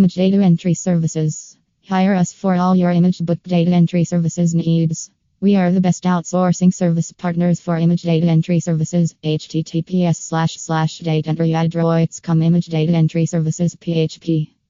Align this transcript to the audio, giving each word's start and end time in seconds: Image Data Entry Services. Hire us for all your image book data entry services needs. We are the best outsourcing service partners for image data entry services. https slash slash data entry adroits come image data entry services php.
Image 0.00 0.14
Data 0.14 0.38
Entry 0.38 0.72
Services. 0.72 1.58
Hire 1.86 2.14
us 2.14 2.32
for 2.32 2.54
all 2.54 2.74
your 2.74 2.90
image 2.90 3.18
book 3.18 3.42
data 3.42 3.70
entry 3.72 4.04
services 4.04 4.54
needs. 4.54 5.10
We 5.42 5.56
are 5.56 5.70
the 5.70 5.82
best 5.82 6.04
outsourcing 6.04 6.72
service 6.72 7.12
partners 7.12 7.60
for 7.60 7.76
image 7.76 8.00
data 8.00 8.26
entry 8.26 8.60
services. 8.60 9.14
https 9.22 10.16
slash 10.16 10.56
slash 10.56 11.00
data 11.00 11.28
entry 11.28 11.52
adroits 11.52 12.18
come 12.18 12.40
image 12.40 12.68
data 12.68 12.94
entry 12.94 13.26
services 13.26 13.76
php. 13.76 14.54